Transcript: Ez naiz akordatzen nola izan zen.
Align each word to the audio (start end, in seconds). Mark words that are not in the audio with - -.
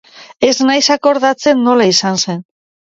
Ez 0.47 0.53
naiz 0.69 0.87
akordatzen 0.95 1.63
nola 1.69 1.91
izan 1.95 2.23
zen. 2.27 2.47